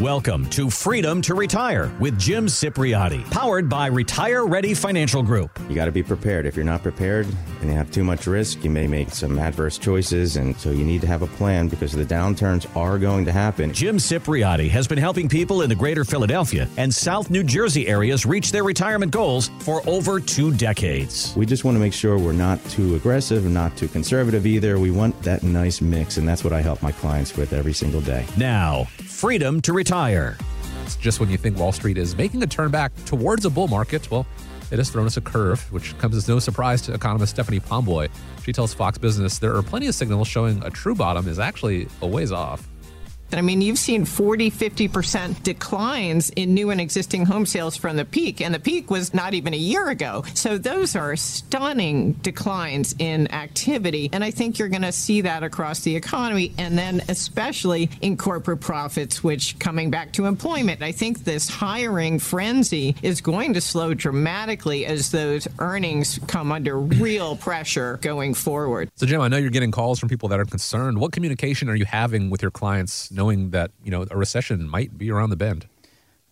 [0.00, 5.58] Welcome to Freedom to Retire with Jim Cipriotti, powered by Retire Ready Financial Group.
[5.68, 6.46] You got to be prepared.
[6.46, 7.26] If you're not prepared
[7.60, 10.36] and you have too much risk, you may make some adverse choices.
[10.36, 13.72] And so you need to have a plan because the downturns are going to happen.
[13.72, 18.24] Jim Cipriotti has been helping people in the greater Philadelphia and South New Jersey areas
[18.24, 21.34] reach their retirement goals for over two decades.
[21.34, 24.78] We just want to make sure we're not too aggressive and not too conservative either.
[24.78, 26.18] We want that nice mix.
[26.18, 28.24] And that's what I help my clients with every single day.
[28.36, 29.87] Now, Freedom to Retire.
[30.84, 33.68] It's just when you think Wall Street is making a turn back towards a bull
[33.68, 34.26] market, well,
[34.70, 38.10] it has thrown us a curve, which comes as no surprise to economist Stephanie Pomboy.
[38.42, 41.88] She tells Fox Business there are plenty of signals showing a true bottom is actually
[42.02, 42.68] a ways off.
[43.36, 48.04] I mean, you've seen 40, 50% declines in new and existing home sales from the
[48.04, 50.24] peak, and the peak was not even a year ago.
[50.34, 54.08] So those are stunning declines in activity.
[54.12, 58.16] And I think you're going to see that across the economy, and then especially in
[58.16, 63.60] corporate profits, which coming back to employment, I think this hiring frenzy is going to
[63.60, 68.90] slow dramatically as those earnings come under real pressure going forward.
[68.96, 70.98] So, Jim, I know you're getting calls from people that are concerned.
[70.98, 73.10] What communication are you having with your clients?
[73.18, 75.66] Knowing that you know a recession might be around the bend.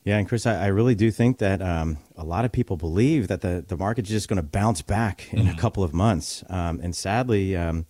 [0.04, 3.26] Yeah, and Chris, I, I really do think that um, a lot of people believe
[3.26, 5.52] that the, the market's just going to bounce back in mm.
[5.52, 6.44] a couple of months.
[6.48, 7.86] Um, and sadly, um,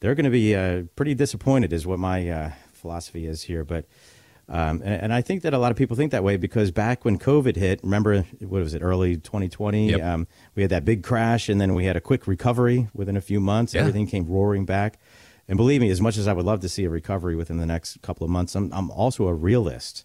[0.00, 3.64] they're going to be uh, pretty disappointed, is what my uh, philosophy is here.
[3.64, 3.86] But
[4.46, 7.02] um, and, and, I think that a lot of people think that way because back
[7.06, 9.88] when COVID hit, remember what was it, early 2020?
[9.88, 10.02] Yep.
[10.02, 13.22] Um, we had that big crash, and then we had a quick recovery within a
[13.22, 13.72] few months.
[13.72, 13.80] Yeah.
[13.80, 14.98] Everything came roaring back.
[15.48, 17.66] And believe me, as much as I would love to see a recovery within the
[17.66, 20.04] next couple of months, I'm, I'm also a realist.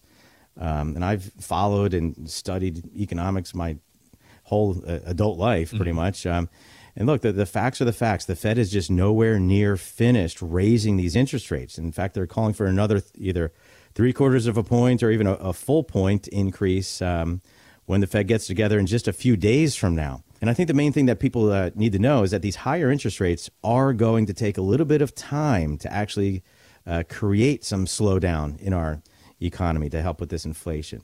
[0.58, 3.76] Um, and I've followed and studied economics my
[4.44, 5.96] whole uh, adult life, pretty mm-hmm.
[5.96, 6.26] much.
[6.26, 6.48] Um,
[6.96, 8.26] and look, the, the facts are the facts.
[8.26, 11.78] The Fed is just nowhere near finished raising these interest rates.
[11.78, 13.52] In fact, they're calling for another th- either
[13.94, 17.40] three quarters of a point or even a, a full point increase um,
[17.86, 20.22] when the Fed gets together in just a few days from now.
[20.40, 22.56] And I think the main thing that people uh, need to know is that these
[22.56, 26.42] higher interest rates are going to take a little bit of time to actually
[26.86, 29.02] uh, create some slowdown in our
[29.40, 31.02] economy to help with this inflation.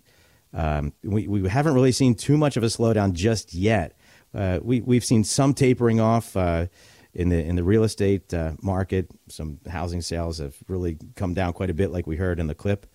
[0.54, 3.98] Um, we, we haven't really seen too much of a slowdown just yet.
[4.34, 6.66] Uh, we, we've seen some tapering off uh,
[7.12, 9.10] in the in the real estate uh, market.
[9.28, 12.54] Some housing sales have really come down quite a bit, like we heard in the
[12.54, 12.86] clip.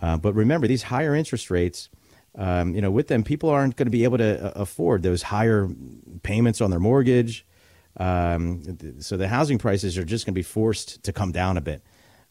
[0.00, 1.88] Uh, but remember, these higher interest rates
[2.34, 5.22] um, you know, with them, people aren't going to be able to uh, afford those
[5.22, 5.68] higher
[6.22, 7.46] payments on their mortgage.
[7.96, 11.60] Um, so the housing prices are just going to be forced to come down a
[11.60, 11.82] bit.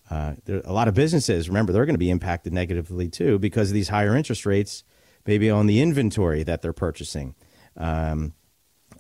[0.09, 3.69] Uh, there, a lot of businesses, remember, they're going to be impacted negatively too because
[3.69, 4.83] of these higher interest rates,
[5.25, 7.35] maybe on the inventory that they're purchasing,
[7.75, 8.33] um,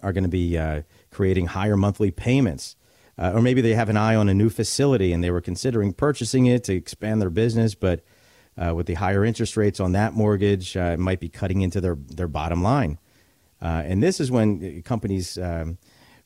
[0.03, 0.81] are going to be uh,
[1.11, 2.75] creating higher monthly payments.
[3.17, 5.91] Uh, or maybe they have an eye on a new facility and they were considering
[5.91, 8.01] purchasing it to expand their business, but
[8.57, 11.79] uh, with the higher interest rates on that mortgage, uh, it might be cutting into
[11.79, 12.99] their, their bottom line.
[13.61, 15.77] Uh, and this is when companies um,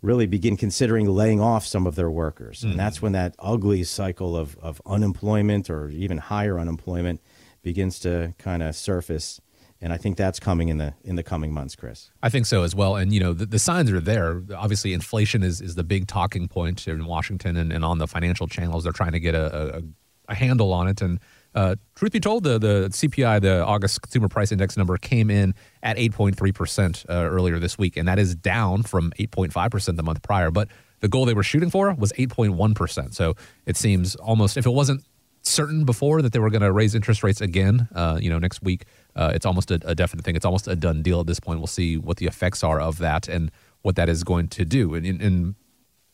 [0.01, 2.59] really begin considering laying off some of their workers.
[2.59, 2.71] Mm-hmm.
[2.71, 7.21] And that's when that ugly cycle of, of unemployment or even higher unemployment
[7.61, 9.39] begins to kind of surface.
[9.79, 12.11] And I think that's coming in the in the coming months, Chris.
[12.21, 12.95] I think so as well.
[12.95, 14.43] And you know, the, the signs are there.
[14.55, 18.47] Obviously, inflation is, is the big talking point in Washington and, and on the financial
[18.47, 18.83] channels.
[18.83, 19.81] They're trying to get a, a,
[20.27, 21.01] a handle on it.
[21.01, 21.19] And
[21.53, 25.53] uh, truth be told, the, the CPI, the August Consumer Price Index number, came in
[25.83, 30.51] at 8.3% uh, earlier this week, and that is down from 8.5% the month prior.
[30.51, 30.69] But
[31.01, 33.13] the goal they were shooting for was 8.1%.
[33.13, 33.35] So
[33.65, 35.03] it seems almost, if it wasn't
[35.41, 38.61] certain before that they were going to raise interest rates again, uh, you know, next
[38.61, 38.85] week,
[39.15, 40.35] uh, it's almost a, a, definite thing.
[40.35, 41.59] It's almost a done deal at this point.
[41.59, 43.51] We'll see what the effects are of that and
[43.81, 44.93] what that is going to do.
[44.93, 45.55] And, and, and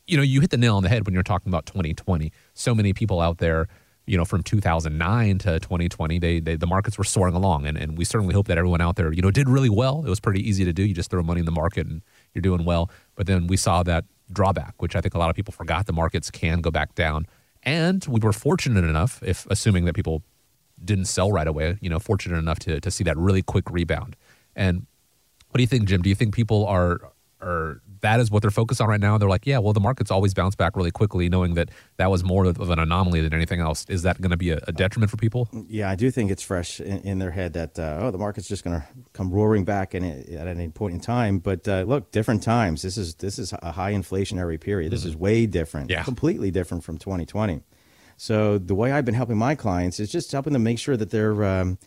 [0.07, 2.31] you know, you hit the nail on the head when you're talking about 2020.
[2.53, 3.67] So many people out there
[4.07, 7.97] you know, from 2009 to 2020, they, they, the markets were soaring along, and, and
[7.97, 10.03] we certainly hope that everyone out there, you know, did really well.
[10.05, 10.83] It was pretty easy to do.
[10.83, 12.01] You just throw money in the market and
[12.33, 12.89] you're doing well.
[13.15, 15.85] But then we saw that drawback, which I think a lot of people forgot.
[15.85, 17.27] The markets can go back down,
[17.63, 20.23] and we were fortunate enough, if assuming that people
[20.83, 24.15] didn't sell right away, you know, fortunate enough to to see that really quick rebound.
[24.55, 24.85] And
[25.49, 26.01] what do you think, Jim?
[26.01, 27.11] Do you think people are
[27.41, 29.17] are that is what they're focused on right now.
[29.17, 32.23] They're like, yeah, well, the market's always bounce back really quickly, knowing that that was
[32.23, 33.85] more of an anomaly than anything else.
[33.89, 35.49] Is that going to be a, a, detriment for people?
[35.67, 38.47] Yeah, I do think it's fresh in, in their head that uh, oh, the market's
[38.47, 41.39] just going to come roaring back in, at any point in time.
[41.39, 42.81] But uh, look, different times.
[42.81, 44.91] This is this is a high inflationary period.
[44.91, 45.09] This mm-hmm.
[45.09, 46.03] is way different, yeah.
[46.03, 47.61] completely different from 2020.
[48.17, 51.11] So the way I've been helping my clients is just helping them make sure that
[51.11, 51.77] they're um,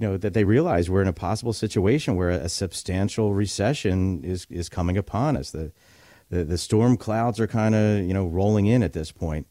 [0.00, 4.46] you know that they realize we're in a possible situation where a substantial recession is
[4.48, 5.50] is coming upon us.
[5.50, 5.72] The
[6.30, 9.46] the, the storm clouds are kind of you know rolling in at this point.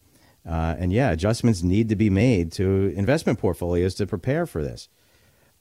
[0.47, 4.89] Uh, and yeah, adjustments need to be made to investment portfolios to prepare for this.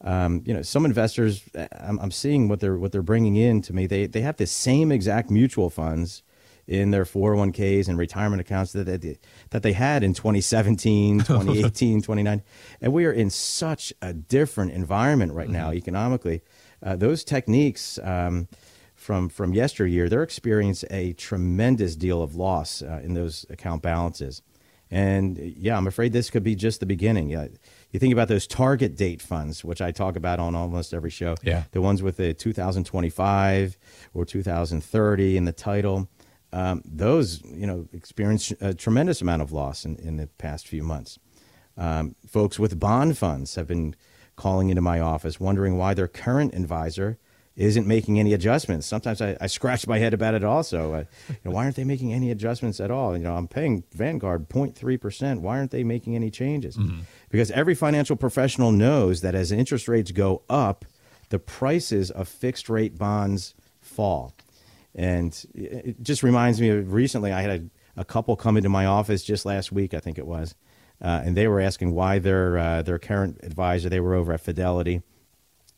[0.00, 1.42] Um, you know, some investors,
[1.78, 3.86] I'm, I'm, seeing what they're what they're bringing in to me.
[3.86, 6.22] They they have the same exact mutual funds
[6.68, 9.18] in their 401ks and retirement accounts that they,
[9.50, 12.44] that they had in 2017, 2018, 2019.
[12.80, 15.78] And we are in such a different environment right now mm-hmm.
[15.78, 16.42] economically.
[16.82, 18.48] Uh, those techniques um,
[18.94, 24.42] from from yesteryear, they're experiencing a tremendous deal of loss uh, in those account balances.
[24.90, 27.28] And yeah, I'm afraid this could be just the beginning.
[27.28, 27.48] Yeah,
[27.90, 31.36] you think about those target date funds, which I talk about on almost every show.
[31.42, 33.78] Yeah, the ones with the 2025
[34.14, 36.08] or 2030 in the title.
[36.52, 40.82] Um, those, you know, experienced a tremendous amount of loss in, in the past few
[40.82, 41.18] months.
[41.76, 43.94] Um, folks with bond funds have been
[44.36, 47.18] calling into my office wondering why their current advisor
[47.58, 48.86] isn't making any adjustments.
[48.86, 50.94] Sometimes I, I scratch my head about it also.
[50.94, 53.16] Uh, you know, why aren't they making any adjustments at all?
[53.16, 55.40] You know, I'm paying Vanguard 0.3%.
[55.40, 56.76] Why aren't they making any changes?
[56.76, 57.00] Mm-hmm.
[57.30, 60.84] Because every financial professional knows that as interest rates go up,
[61.30, 64.34] the prices of fixed rate bonds fall.
[64.98, 68.84] And it just reminds me of recently, I had a, a couple come into my
[68.84, 70.56] office just last week, I think it was,
[71.00, 74.40] uh, and they were asking why their, uh, their current advisor, they were over at
[74.40, 75.02] Fidelity,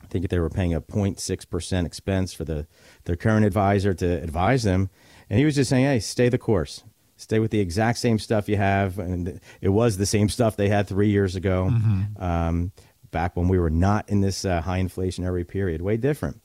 [0.02, 2.66] I think they were paying a 0.6% expense for the
[3.04, 4.88] their current advisor to advise them.
[5.28, 6.82] And he was just saying, hey, stay the course.
[7.18, 8.98] Stay with the exact same stuff you have.
[8.98, 12.22] And it was the same stuff they had three years ago, mm-hmm.
[12.22, 12.72] um,
[13.10, 15.82] back when we were not in this uh, high inflationary period.
[15.82, 16.40] Way different.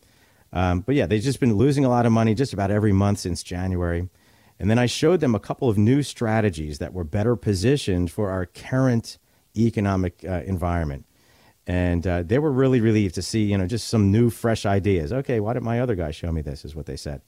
[0.56, 3.19] Um, but yeah, they've just been losing a lot of money just about every month
[3.19, 4.10] since January.
[4.57, 8.30] And then I showed them a couple of new strategies that were better positioned for
[8.30, 9.18] our current
[9.57, 11.06] economic uh, environment.
[11.68, 15.12] And uh, they were really relieved to see you know just some new fresh ideas.
[15.12, 16.63] Okay why didn't my other guy show me this?
[16.63, 17.22] is what they said.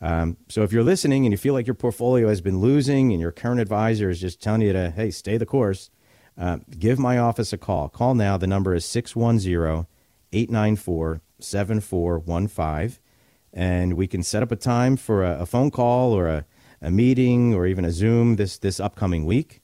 [0.00, 3.20] Um, so if you're listening and you feel like your portfolio has been losing and
[3.20, 5.90] your current advisor is just telling you to hey stay the course
[6.38, 7.88] uh, give my office a call.
[7.88, 8.36] Call now.
[8.36, 8.84] The number is
[11.42, 12.98] 610-894-7415
[13.52, 16.46] and we can set up a time for a, a phone call or a,
[16.80, 19.60] a, meeting or even a zoom this this upcoming week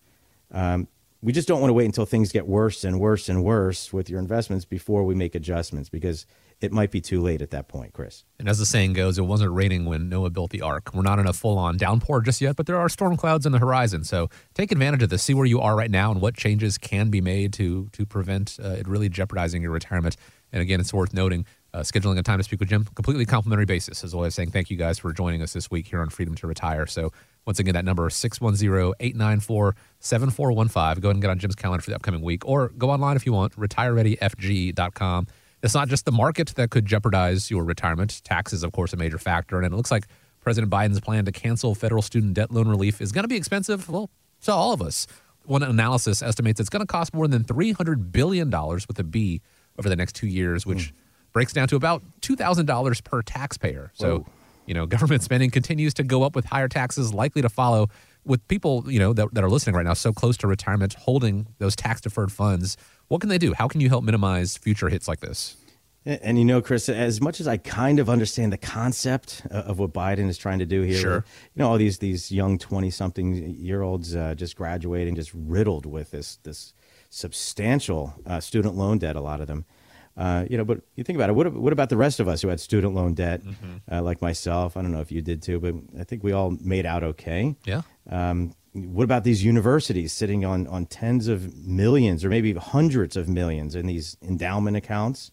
[0.51, 0.89] um,
[1.23, 4.09] we just don't want to wait until things get worse and worse and worse with
[4.09, 6.27] your investments before we make adjustments because
[6.61, 8.25] it might be too late at that point, Chris.
[8.39, 10.91] And as the saying goes, it wasn't raining when Noah built the ark.
[10.95, 13.53] We're not in a full on downpour just yet, but there are storm clouds in
[13.53, 14.05] the horizon.
[14.05, 15.23] So take advantage of this.
[15.23, 18.59] See where you are right now and what changes can be made to to prevent
[18.63, 20.17] uh, it really jeopardizing your retirement.
[20.53, 21.45] And again, it's worth noting
[21.77, 24.03] uh, scheduling a time to speak with Jim, completely complimentary basis.
[24.03, 26.47] As always, saying thank you guys for joining us this week here on Freedom to
[26.47, 26.87] Retire.
[26.87, 27.13] So
[27.45, 30.75] once again, that number is 610-894-7415.
[30.75, 33.27] Go ahead and get on Jim's calendar for the upcoming week, or go online if
[33.27, 35.27] you want, retirereadyfg.com.
[35.63, 38.23] It's not just the market that could jeopardize your retirement.
[38.25, 40.07] Taxes, of course, a major factor, and it looks like
[40.41, 43.91] President Biden's plan to cancel federal student debt loan relief is going to be expensive,
[43.91, 44.09] well,
[44.43, 45.07] to all of us.
[45.45, 49.43] One analysis estimates it's going to cost more than $300 billion with a B
[49.79, 50.93] over the next two years, which mm
[51.37, 53.93] breaks down to about $2,000 per taxpayer.
[53.93, 54.27] So, Whoa.
[54.65, 57.91] you know, government spending continues to go up with higher taxes likely to follow
[58.25, 61.49] with people, you know, that, that are listening right now so close to retirement holding
[61.59, 62.79] those tax deferred funds.
[63.09, 63.53] What can they do?
[63.53, 65.59] How can you help minimize future hits like this?
[66.07, 69.79] And, and, you know, Chris, as much as I kind of understand the concept of
[69.79, 71.25] what Biden is trying to do here, sure.
[71.55, 75.85] you know, all these these young twenty something year olds uh, just graduating, just riddled
[75.85, 76.73] with this this
[77.11, 79.17] substantial uh, student loan debt.
[79.17, 79.67] A lot of them,
[80.17, 81.35] uh, you know, but you think about it.
[81.35, 83.93] What, what about the rest of us who had student loan debt, mm-hmm.
[83.93, 84.77] uh, like myself?
[84.77, 87.55] I don't know if you did too, but I think we all made out okay.
[87.65, 87.83] Yeah.
[88.09, 93.29] Um, what about these universities sitting on, on tens of millions or maybe hundreds of
[93.29, 95.33] millions in these endowment accounts?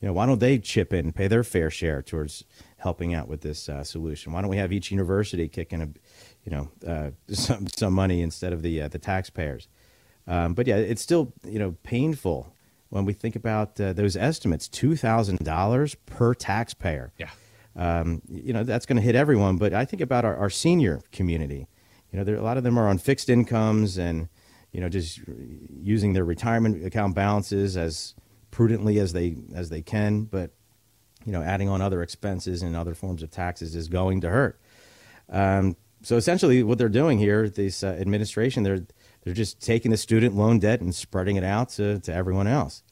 [0.00, 2.44] You know, why don't they chip in, pay their fair share towards
[2.78, 4.32] helping out with this uh, solution?
[4.32, 5.88] Why don't we have each university kicking a,
[6.44, 9.68] you know, uh, some some money instead of the uh, the taxpayers?
[10.26, 12.53] Um, but yeah, it's still you know painful
[12.94, 17.12] when we think about uh, those estimates, two thousand dollars per taxpayer.
[17.18, 17.30] Yeah,
[17.74, 19.56] um, you know that's going to hit everyone.
[19.56, 21.66] But I think about our, our senior community.
[22.12, 24.28] You know, there, a lot of them are on fixed incomes and
[24.70, 28.14] you know just using their retirement account balances as
[28.52, 30.22] prudently as they as they can.
[30.22, 30.52] But
[31.26, 34.60] you know, adding on other expenses and other forms of taxes is going to hurt.
[35.28, 38.86] Um, so essentially, what they're doing here, this uh, administration, they're
[39.24, 42.82] they're just taking the student loan debt and spreading it out to, to everyone else.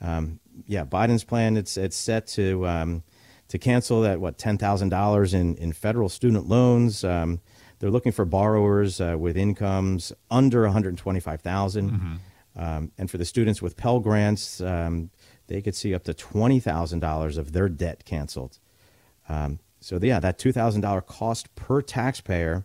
[0.00, 3.02] Um, yeah, Biden's plan it's it's set to um,
[3.48, 7.04] to cancel that what ten thousand dollars in in federal student loans.
[7.04, 7.40] Um,
[7.78, 12.14] they're looking for borrowers uh, with incomes under one hundred twenty five thousand, mm mm-hmm.
[12.58, 15.10] Um, and for the students with Pell grants, um,
[15.46, 18.58] they could see up to twenty thousand dollars of their debt canceled.
[19.28, 22.64] Um, so yeah, that two thousand dollar cost per taxpayer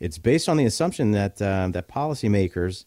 [0.00, 2.84] it's based on the assumption that um, that policymakers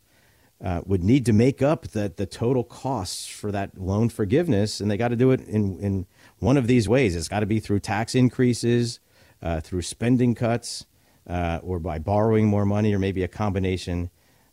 [0.64, 4.92] uh, would need to make up the, the total costs for that loan forgiveness, and
[4.92, 6.06] they got to do it in, in
[6.40, 7.16] one of these ways.
[7.16, 9.00] It's got to be through tax increases,
[9.42, 10.86] uh, through spending cuts,
[11.28, 14.12] uh, or by borrowing more money, or maybe a combination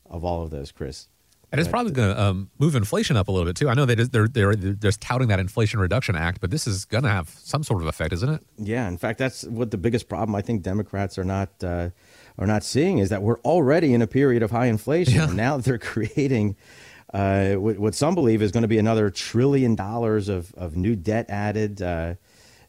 [0.08, 1.08] of all of those, Chris.
[1.50, 3.70] And it's probably going to um, move inflation up a little bit too.
[3.70, 6.84] I know they they're, they're they're just touting that Inflation Reduction Act, but this is
[6.84, 8.42] going to have some sort of effect, isn't it?
[8.58, 11.88] Yeah, in fact, that's what the biggest problem I think Democrats are not uh,
[12.38, 15.14] are not seeing is that we're already in a period of high inflation.
[15.14, 15.28] Yeah.
[15.28, 16.56] And now they're creating
[17.12, 21.26] uh, what, some believe is going to be another trillion dollars of, of new debt
[21.30, 21.80] added.
[21.80, 22.14] Uh,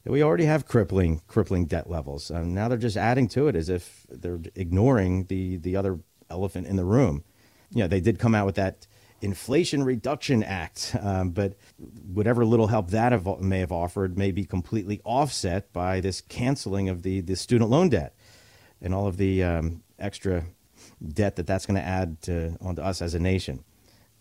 [0.06, 2.32] we already have crippling crippling debt levels.
[2.32, 6.68] Um, now they're just adding to it as if they're ignoring the the other elephant
[6.68, 7.24] in the room.
[7.72, 8.88] You know, they did come out with that
[9.22, 11.58] Inflation Reduction Act, um, but
[12.14, 16.90] whatever little help that have, may have offered may be completely offset by this canceling
[16.90, 18.16] of the, the student loan debt
[18.82, 20.46] and all of the um, extra
[21.06, 23.64] debt that that's going to add to onto us as a nation.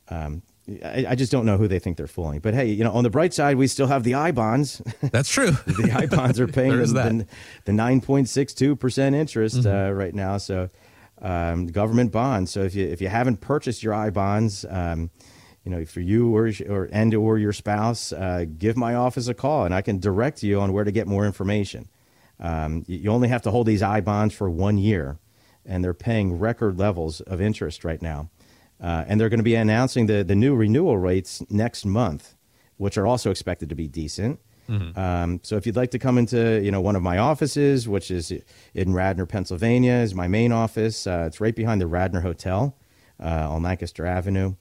[0.09, 0.43] Um,
[0.85, 2.40] I, I, just don't know who they think they're fooling.
[2.40, 4.83] But hey, you know, on the bright side, we still have the I bonds.
[5.00, 5.50] That's true.
[5.67, 7.26] the I bonds are paying the,
[7.64, 9.69] the, 9.62% interest mm-hmm.
[9.69, 10.38] uh, right now.
[10.38, 10.71] So,
[11.20, 12.50] um, government bonds.
[12.50, 15.10] So if you if you haven't purchased your I bonds, um,
[15.64, 19.34] you know, for you or or and or your spouse, uh, give my office a
[19.34, 21.88] call, and I can direct you on where to get more information.
[22.40, 25.18] Um, you only have to hold these I bonds for one year,
[25.66, 28.30] and they're paying record levels of interest right now.
[28.80, 32.37] Uh, and they're going to be announcing the, the new renewal rates next month,
[32.76, 34.38] which are also expected to be decent.
[34.68, 34.98] Mm-hmm.
[34.98, 38.10] Um, so if you'd like to come into you know one of my offices, which
[38.10, 38.32] is
[38.75, 41.06] in Radnor, Pennsylvania, is my main office.
[41.06, 42.76] Uh, it's right behind the Radnor Hotel
[43.22, 44.54] uh, on Lancaster Avenue,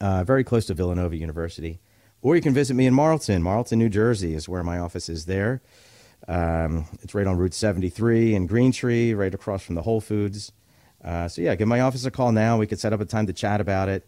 [0.00, 1.80] uh, very close to Villanova University.
[2.20, 3.42] Or you can visit me in Marlton.
[3.42, 5.60] Marlton, New Jersey is where my office is there.
[6.28, 10.52] Um, it's right on Route 73 in Green Tree, right across from the Whole Foods.
[11.04, 12.58] Uh, so yeah, give my office a call now.
[12.58, 14.06] We could set up a time to chat about it.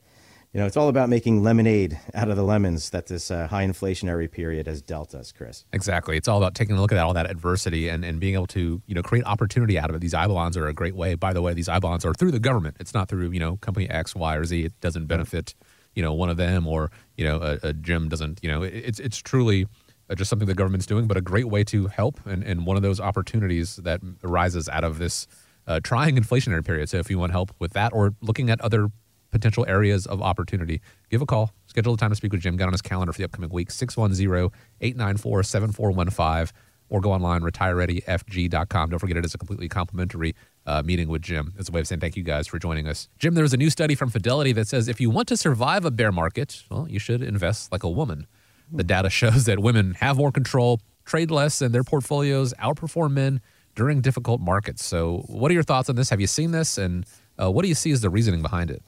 [0.55, 3.67] You know, it's all about making lemonade out of the lemons that this uh, high
[3.67, 5.65] inflationary period has dealt us, Chris.
[5.73, 6.17] Exactly.
[6.17, 8.81] It's all about taking a look at all that adversity and, and being able to,
[8.87, 9.99] you know, create opportunity out of it.
[9.99, 11.17] These I bonds are a great way.
[11.17, 12.77] By the way, these I bonds are through the government.
[12.79, 14.65] It's not through, you know, company X, Y, or Z.
[14.65, 15.57] It doesn't benefit,
[15.97, 19.01] you know, one of them or, you know, a, a Jim doesn't, you know, it's,
[19.01, 19.67] it's truly–
[20.11, 22.77] uh, just something the government's doing, but a great way to help and, and one
[22.77, 25.27] of those opportunities that arises out of this
[25.67, 26.91] uh, trying inflationary period.
[26.91, 28.91] So if you want help with that or looking at other
[29.35, 31.51] potential areas of opportunity, give a call.
[31.67, 32.57] Schedule a time to speak with Jim.
[32.57, 36.53] Get on his calendar for the upcoming week, 610-894-7415,
[36.89, 38.91] or go online, retirereadyfg.com.
[38.91, 40.35] Don't forget it is a completely complimentary
[40.67, 41.53] uh, meeting with Jim.
[41.59, 43.09] It's a way of saying thank you guys for joining us.
[43.19, 45.91] Jim, there's a new study from Fidelity that says if you want to survive a
[45.91, 48.29] bear market, well, you should invest like a woman.
[48.71, 53.41] The data shows that women have more control, trade less, and their portfolios outperform men
[53.75, 54.85] during difficult markets.
[54.85, 56.11] So, what are your thoughts on this?
[56.11, 56.79] Have you seen this?
[56.79, 57.05] And
[57.41, 58.83] uh, what do you see as the reasoning behind it?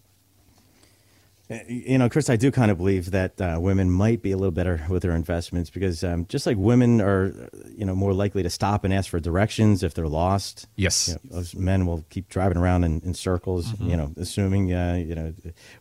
[1.49, 4.51] You know, Chris, I do kind of believe that uh, women might be a little
[4.51, 7.33] better with their investments because um, just like women are,
[7.73, 10.67] you know, more likely to stop and ask for directions if they're lost.
[10.75, 11.09] Yes.
[11.09, 13.91] You know, men will keep driving around in, in circles, mm-hmm.
[13.91, 15.35] you know, assuming, uh, you know,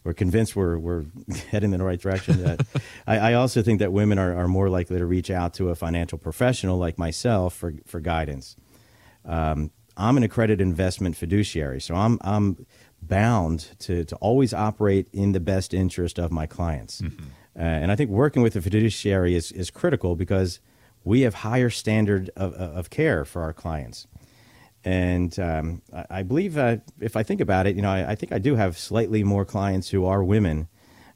[0.04, 1.06] we're convinced we're, we're
[1.50, 2.46] heading in the right direction.
[2.46, 2.58] Uh,
[3.08, 5.76] I, I, also think that women are, are more likely to reach out to a
[5.76, 8.56] financial professional like myself for, for guidance.
[9.26, 12.66] Um, I'm an accredited investment fiduciary, so I'm, I'm
[13.08, 17.02] bound to, to always operate in the best interest of my clients.
[17.02, 17.26] Mm-hmm.
[17.58, 20.60] Uh, and I think working with a fiduciary is, is critical because
[21.04, 24.08] we have higher standard of, of care for our clients.
[24.84, 28.16] And um, I, I, believe uh, if I think about it, you know, I, I,
[28.16, 30.68] think I do have slightly more clients who are women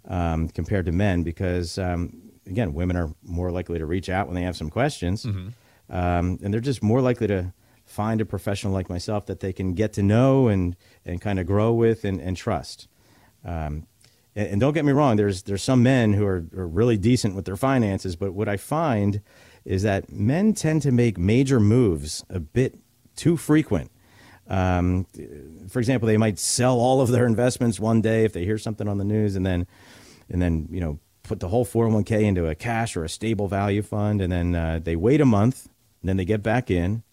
[0.08, 4.36] um, compared to men because, um, again, women are more likely to reach out when
[4.36, 5.26] they have some questions.
[5.26, 5.50] Mm-hmm.
[5.92, 7.54] Um, and they're just more likely to
[7.90, 11.48] find a professional like myself that they can get to know and, and kind of
[11.48, 12.88] grow with and, and trust.
[13.44, 13.88] Um,
[14.36, 17.36] and, and, don't get me wrong, there's, there's some men who are, are really decent
[17.36, 19.22] with their finances, but what I find
[19.66, 22.78] is that men tend to make major moves a bit
[23.16, 23.92] too frequent.
[24.48, 25.06] Um,
[25.70, 28.88] for example, they might sell all of their investments one day if they hear something
[28.88, 29.68] on the news, and then,
[30.30, 33.82] and then you know, put the whole 401k into a cash or a stable value
[33.82, 35.70] fund, and then uh, they wait a month,
[36.02, 37.04] and then they get back in,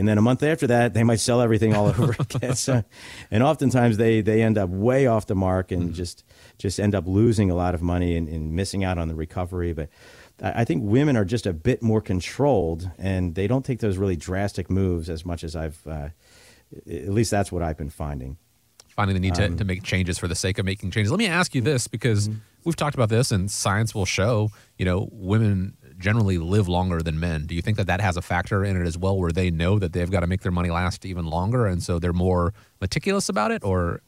[0.00, 2.82] and then a month after that they might sell everything all over again so,
[3.30, 5.92] and oftentimes they they end up way off the mark and mm-hmm.
[5.92, 6.24] just
[6.58, 9.72] just end up losing a lot of money and, and missing out on the recovery
[9.72, 9.88] but
[10.42, 14.16] I think women are just a bit more controlled and they don't take those really
[14.16, 16.08] drastic moves as much as I've, uh,
[16.88, 18.38] at least that's what I've been finding.
[18.88, 21.10] Finding the need to, um, to make changes for the sake of making changes.
[21.10, 22.38] Let me ask you this because mm-hmm.
[22.64, 27.20] we've talked about this and science will show, you know, women generally live longer than
[27.20, 27.46] men.
[27.46, 29.78] Do you think that that has a factor in it as well, where they know
[29.78, 33.28] that they've got to make their money last even longer, and so they're more meticulous
[33.28, 34.02] about it, or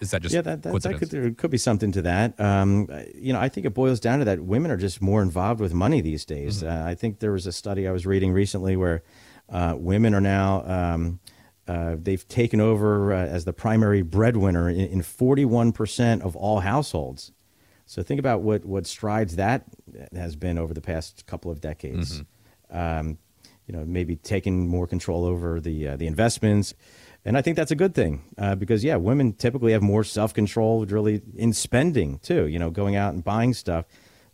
[0.00, 0.42] is that just yeah?
[0.42, 2.38] That, that, that could there could be something to that.
[2.40, 5.60] Um, you know, I think it boils down to that women are just more involved
[5.60, 6.62] with money these days.
[6.62, 6.86] Mm-hmm.
[6.86, 9.02] Uh, I think there was a study I was reading recently where
[9.48, 10.64] uh, women are now.
[10.66, 11.20] Um,
[11.68, 17.30] uh, they've taken over uh, as the primary breadwinner in, in 41% of all households.
[17.92, 19.64] So think about what, what strides that
[20.14, 22.22] has been over the past couple of decades.
[22.70, 22.78] Mm-hmm.
[22.78, 23.18] Um,
[23.66, 26.72] you know, maybe taking more control over the uh, the investments,
[27.26, 30.32] and I think that's a good thing uh, because yeah, women typically have more self
[30.32, 32.46] control, really in spending too.
[32.46, 33.84] You know, going out and buying stuff.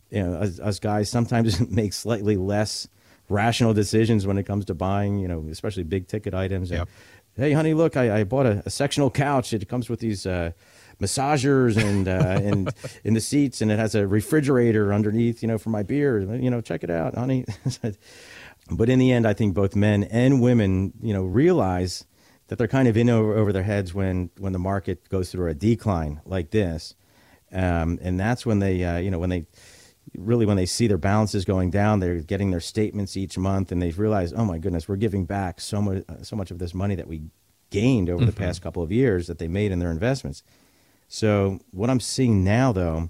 [0.09, 2.87] You know, us, us guys sometimes make slightly less
[3.27, 5.19] rational decisions when it comes to buying.
[5.19, 6.71] You know, especially big ticket items.
[6.71, 6.87] Yep.
[7.35, 9.51] And, hey, honey, look, I, I bought a, a, sectional couch.
[9.51, 10.25] It comes with these.
[10.25, 10.51] Uh,
[10.99, 12.11] massagers and uh,
[12.43, 16.19] and in the seats, and it has a refrigerator underneath, you know, for my beer.
[16.19, 17.45] You know, check it out, honey.
[18.71, 22.05] but in the end, I think both men and women, you know, realize
[22.47, 25.49] that they're kind of in over, over their heads when when the market goes through
[25.49, 26.95] a decline like this,
[27.51, 29.45] um, and that's when they, uh, you know, when they
[30.17, 33.81] really when they see their balances going down, they're getting their statements each month, and
[33.81, 36.95] they realize, oh my goodness, we're giving back so much so much of this money
[36.95, 37.21] that we
[37.69, 38.25] gained over mm-hmm.
[38.25, 40.43] the past couple of years that they made in their investments.
[41.09, 43.09] So what I'm seeing now, though,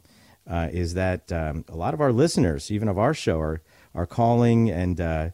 [0.49, 3.61] uh, is that um, a lot of our listeners, even of our show, are
[3.93, 5.29] are calling and uh,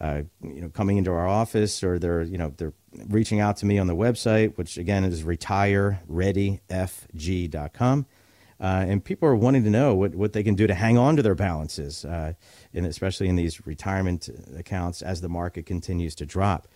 [0.00, 2.72] uh, you know coming into our office, or they're you know they're
[3.08, 8.06] reaching out to me on the website, which again is retirereadyfg.com.
[8.60, 11.14] Uh, and people are wanting to know what, what they can do to hang on
[11.14, 12.32] to their balances, uh,
[12.74, 16.66] and especially in these retirement accounts as the market continues to drop.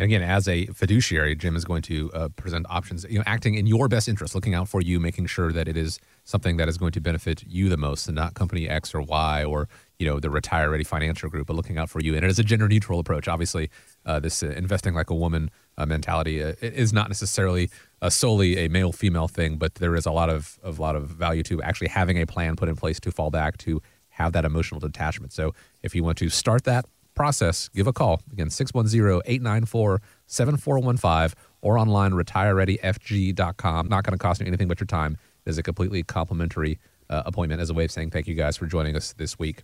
[0.00, 3.56] And again, as a fiduciary, Jim is going to uh, present options, you know, acting
[3.56, 6.70] in your best interest, looking out for you, making sure that it is something that
[6.70, 10.06] is going to benefit you the most and not company X or Y or, you
[10.06, 12.14] know, the retire ready financial group, but looking out for you.
[12.14, 13.28] And it is a gender neutral approach.
[13.28, 13.68] Obviously,
[14.06, 17.68] uh, this uh, investing like a woman uh, mentality uh, is not necessarily
[18.00, 21.10] uh, solely a male female thing, but there is a lot of, of, lot of
[21.10, 24.46] value to actually having a plan put in place to fall back to have that
[24.46, 25.30] emotional detachment.
[25.34, 28.20] So if you want to start that, process, give a call.
[28.32, 33.88] Again, 610 894 7415 or online retirereadyfg.com.
[33.88, 35.18] Not going to cost you anything but your time.
[35.44, 38.56] It is a completely complimentary uh, appointment as a way of saying thank you guys
[38.56, 39.62] for joining us this week.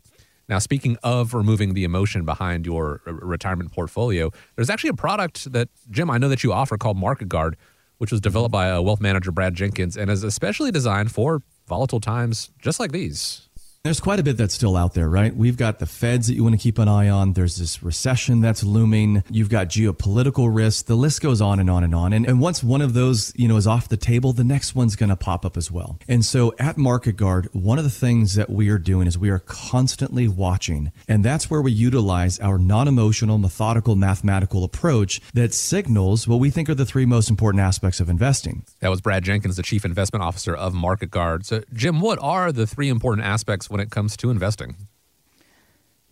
[0.49, 5.53] Now, speaking of removing the emotion behind your r- retirement portfolio, there's actually a product
[5.53, 7.57] that, Jim, I know that you offer called Market Guard,
[7.99, 12.01] which was developed by a wealth manager, Brad Jenkins, and is especially designed for volatile
[12.01, 13.49] times just like these.
[13.87, 15.33] There's quite a bit that's still out there, right?
[15.33, 17.35] We've got the feds that you want to keep an eye on.
[17.35, 19.23] There's this recession that's looming.
[19.31, 20.83] You've got geopolitical risks.
[20.83, 22.13] The list goes on and on and on.
[22.13, 24.97] And, and once one of those, you know, is off the table, the next one's
[24.97, 26.01] going to pop up as well.
[26.09, 29.31] And so at Market Guard, one of the things that we are doing is we
[29.31, 30.91] are constantly watching.
[31.07, 36.69] And that's where we utilize our non-emotional, methodical, mathematical approach that signals what we think
[36.69, 38.65] are the three most important aspects of investing.
[38.81, 41.47] That was Brad Jenkins, the Chief Investment Officer of Market Guard.
[41.47, 44.89] So, Jim, what are the three important aspects when it comes to investing?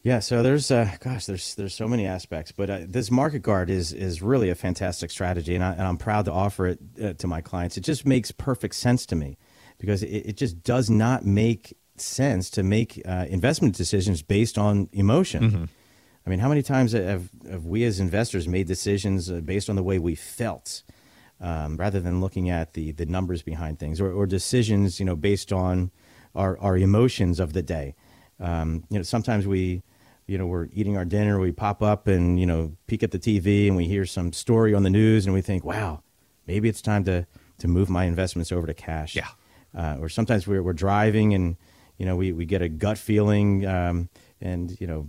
[0.03, 3.71] Yeah, so there's, uh, gosh, there's there's so many aspects, but uh, this market guard
[3.71, 7.27] is is really a fantastic strategy, and, I, am proud to offer it uh, to
[7.27, 7.79] my clients.
[7.79, 9.39] It just makes perfect sense to me
[9.79, 14.91] because it, it just does not make sense to make uh, investment decisions based on
[14.93, 15.43] emotion.
[15.43, 15.65] Mm-hmm.
[16.27, 19.77] I mean, how many times have, have we as investors made decisions uh, based on
[19.77, 20.83] the way we felt,
[21.41, 25.17] um, rather than looking at the the numbers behind things, or, or decisions, you know,
[25.17, 25.91] based on
[26.35, 27.95] our, our emotions of the day.
[28.41, 29.83] Um, you know, sometimes we,
[30.27, 33.19] you know, we're eating our dinner, we pop up and, you know, peek at the
[33.19, 36.03] TV and we hear some story on the news and we think, wow,
[36.47, 37.27] maybe it's time to,
[37.59, 39.15] to move my investments over to cash.
[39.15, 39.29] Yeah.
[39.77, 41.57] Uh, or sometimes we're, we're driving and,
[41.99, 44.09] you know, we, we get a gut feeling um,
[44.41, 45.09] and, you know,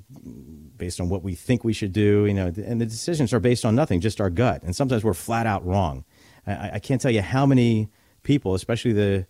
[0.77, 3.65] based on what we think we should do, you know, and the decisions are based
[3.65, 4.63] on nothing, just our gut.
[4.63, 6.03] And sometimes we're flat out wrong.
[6.45, 7.89] I, I can't tell you how many
[8.23, 9.27] people, especially the,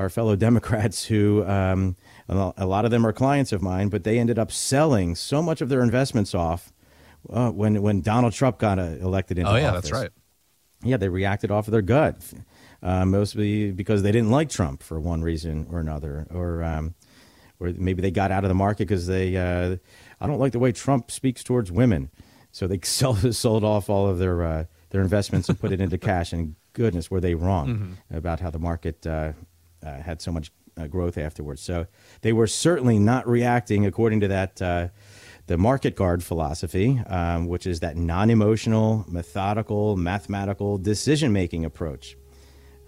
[0.00, 1.94] our fellow Democrats who, um,
[2.28, 5.60] a lot of them are clients of mine, but they ended up selling so much
[5.60, 6.72] of their investments off
[7.28, 9.58] uh, when when Donald Trump got uh, elected into office.
[9.58, 9.90] Oh yeah, office.
[9.90, 10.10] that's right.
[10.82, 12.16] Yeah, they reacted off of their gut,
[12.82, 16.94] uh, mostly because they didn't like Trump for one reason or another, or um,
[17.58, 19.76] or maybe they got out of the market because they uh,
[20.20, 22.10] I don't like the way Trump speaks towards women,
[22.52, 25.98] so they sold sold off all of their uh, their investments and put it into
[25.98, 26.32] cash.
[26.32, 29.06] And goodness, were they wrong about how the market
[29.84, 31.62] uh, had so much uh, growth afterwards?
[31.62, 31.86] So
[32.22, 34.62] they were certainly not reacting according to that.
[34.62, 34.88] Uh,
[35.46, 42.16] the market guard philosophy, um, which is that non emotional, methodical, mathematical decision making approach.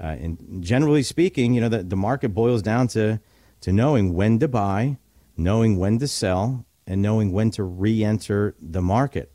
[0.00, 3.20] Uh, and generally speaking, you know, the, the market boils down to,
[3.62, 4.96] to knowing when to buy,
[5.37, 9.33] knowing when to sell, and knowing when to re enter the market.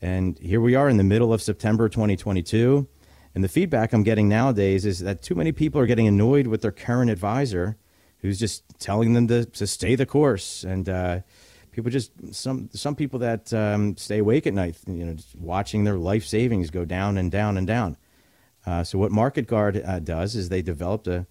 [0.00, 2.88] And here we are in the middle of September 2022.
[3.34, 6.62] And the feedback I'm getting nowadays is that too many people are getting annoyed with
[6.62, 7.76] their current advisor
[8.18, 10.64] who's just telling them to, to stay the course.
[10.64, 11.20] And, uh,
[11.72, 15.96] people just some some people that um, stay awake at night, you know, watching their
[15.96, 17.96] life savings go down and down and down.
[18.64, 21.26] Uh, so what Market Guard uh, does is they developed a,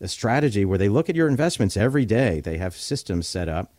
[0.00, 2.40] a strategy where they look at your investments every day.
[2.40, 3.74] They have systems set up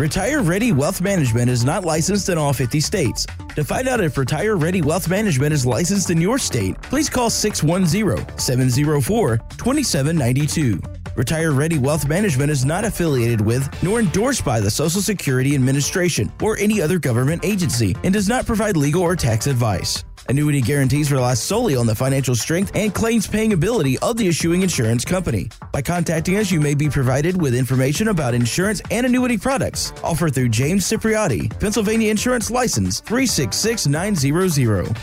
[0.00, 3.26] Retire Ready Wealth Management is not licensed in all 50 states.
[3.54, 7.28] To find out if Retire Ready Wealth Management is licensed in your state, please call
[7.28, 10.80] 610 704 2792.
[11.16, 16.32] Retire Ready Wealth Management is not affiliated with nor endorsed by the Social Security Administration
[16.40, 20.02] or any other government agency and does not provide legal or tax advice.
[20.30, 24.62] Annuity guarantees rely solely on the financial strength and claims paying ability of the issuing
[24.62, 25.48] insurance company.
[25.72, 30.36] By contacting us, you may be provided with information about insurance and annuity products offered
[30.36, 34.96] through James Cipriotti, Pennsylvania Insurance License 366900.